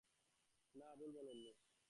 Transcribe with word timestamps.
না, 0.75 0.87
ভুল 0.99 1.11
বলেন 1.11 1.37
নি। 1.43 1.51